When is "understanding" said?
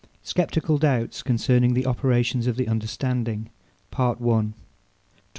2.67-3.51